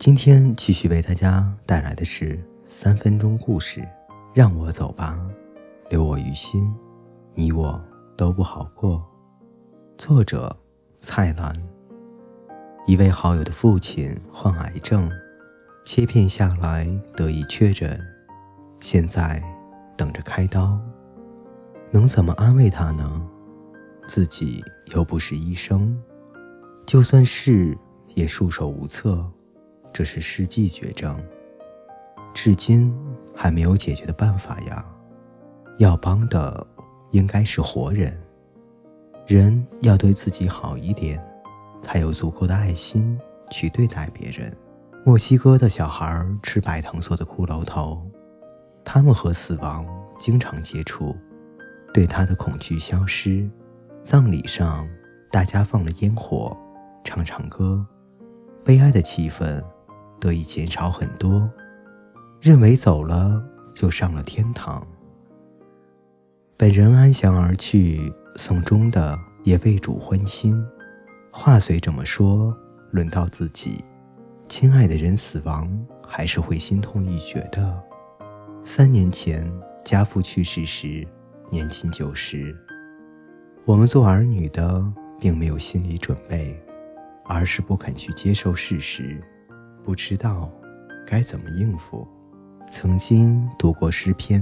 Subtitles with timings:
[0.00, 3.86] 今天继续为大家带来的是三分钟故事，
[4.32, 5.20] 让我走吧，
[5.90, 6.74] 留我于心，
[7.34, 7.78] 你我
[8.16, 9.06] 都不好过。
[9.98, 10.56] 作者：
[11.00, 11.54] 蔡澜。
[12.86, 15.06] 一位好友的父亲患癌症，
[15.84, 18.00] 切片下来得以确诊，
[18.80, 19.42] 现在
[19.98, 20.80] 等着开刀。
[21.92, 23.28] 能怎么安慰他呢？
[24.08, 24.64] 自己
[24.94, 26.02] 又不是医生。
[26.86, 27.76] 就算是，
[28.14, 29.30] 也束手无策。
[29.92, 31.16] 这是世纪绝症，
[32.32, 32.96] 至今
[33.34, 34.84] 还没有解决的办法呀。
[35.78, 36.66] 要帮的
[37.10, 38.18] 应该是活人，
[39.26, 41.22] 人要对自己好一点，
[41.82, 43.18] 才有足够的爱心
[43.50, 44.54] 去对待别人。
[45.04, 48.06] 墨西哥的小孩吃白糖做的骷髅头，
[48.84, 49.86] 他们和死亡
[50.18, 51.16] 经常接触，
[51.94, 53.48] 对他的恐惧消失。
[54.02, 54.88] 葬礼上，
[55.30, 56.56] 大家放了烟火。
[57.02, 57.84] 唱唱歌，
[58.62, 59.64] 悲哀的气氛
[60.20, 61.50] 得以减少很多。
[62.40, 63.42] 认为走了
[63.74, 64.86] 就上了天堂，
[66.56, 70.62] 本人安详而去，送终的也为主欢心。
[71.32, 72.56] 话虽这么说，
[72.90, 73.84] 轮到自己，
[74.48, 75.68] 亲爱的人死亡，
[76.06, 77.82] 还是会心痛欲绝的。
[78.64, 79.50] 三年前
[79.84, 81.06] 家父去世时，
[81.50, 82.56] 年近九十，
[83.64, 84.84] 我们做儿女的
[85.18, 86.60] 并没有心理准备。
[87.26, 89.22] 而是不肯去接受事实，
[89.82, 90.50] 不知道
[91.06, 92.06] 该怎么应付。
[92.68, 94.40] 曾经读过诗篇，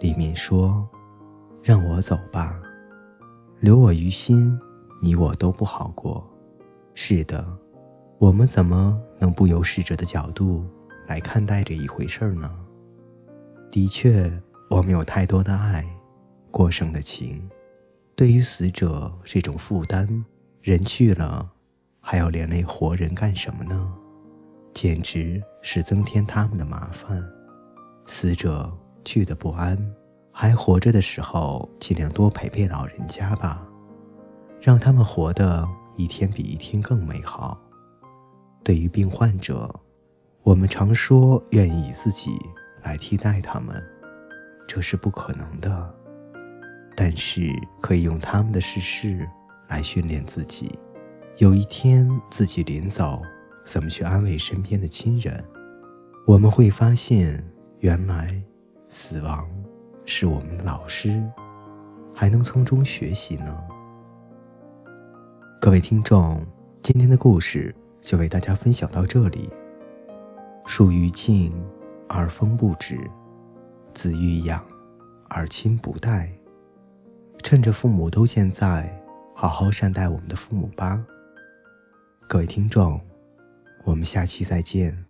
[0.00, 0.88] 里面说
[1.62, 2.60] ：“让我走吧，
[3.60, 4.58] 留我于心，
[5.00, 6.28] 你我都不好过。”
[6.94, 7.46] 是的，
[8.18, 10.66] 我们怎么能不由逝者的角度
[11.06, 12.50] 来看待这一回事呢？
[13.70, 14.32] 的确，
[14.68, 15.86] 我们有太多的爱，
[16.50, 17.48] 过剩的情，
[18.16, 20.24] 对于死者这种负担，
[20.62, 21.52] 人去了。
[22.00, 23.94] 还要连累活人干什么呢？
[24.72, 27.22] 简直是增添他们的麻烦。
[28.06, 28.72] 死者
[29.04, 29.78] 去的不安，
[30.32, 33.66] 还活着的时候，尽量多陪陪老人家吧，
[34.60, 35.66] 让他们活得
[35.96, 37.60] 一天比一天更美好。
[38.64, 39.72] 对于病患者，
[40.42, 42.30] 我们常说愿意以自己
[42.82, 43.82] 来替代他们，
[44.66, 45.94] 这是不可能的。
[46.96, 47.50] 但是
[47.80, 49.26] 可以用他们的逝世
[49.68, 50.70] 来训练自己。
[51.38, 53.22] 有一天自己临走，
[53.64, 55.44] 怎么去安慰身边的亲人？
[56.26, 57.44] 我们会发现，
[57.78, 58.28] 原来
[58.88, 59.48] 死亡
[60.04, 61.22] 是我们的老师，
[62.14, 63.56] 还能从中学习呢。
[65.60, 66.44] 各位听众，
[66.82, 69.50] 今天的故事就为大家分享到这里。
[70.66, 71.52] 树欲静
[72.08, 72.98] 而风不止，
[73.92, 74.64] 子欲养
[75.28, 76.30] 而亲不待。
[77.42, 79.02] 趁着父母都健在，
[79.34, 81.04] 好好善待我们的父母吧。
[82.28, 83.00] 各位听众，
[83.84, 85.09] 我们下期再见。